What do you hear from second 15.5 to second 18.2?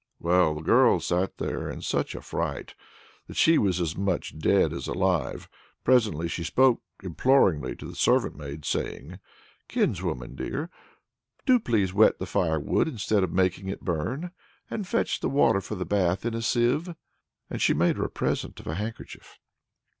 for the bath in a sieve." And she made her a